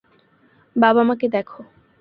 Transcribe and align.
বাবা 0.75 1.01
মাকে 1.03 1.27
দেখ। 1.27 1.47